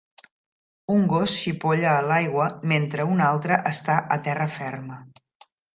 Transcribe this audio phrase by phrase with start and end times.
[0.93, 5.03] Un gos xipolla a l'aigua mentre un altre està a terra ferma.